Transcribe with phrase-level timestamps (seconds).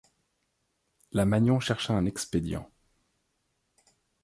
[1.11, 2.67] La Magnon chercha un expédient.